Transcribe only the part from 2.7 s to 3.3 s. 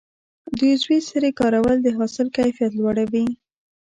لوړوي.